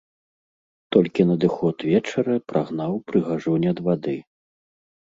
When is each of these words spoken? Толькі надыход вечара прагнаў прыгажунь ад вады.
Толькі 0.95 1.27
надыход 1.33 1.75
вечара 1.91 2.35
прагнаў 2.53 2.91
прыгажунь 3.13 3.71
ад 3.75 3.79
вады. 3.91 4.21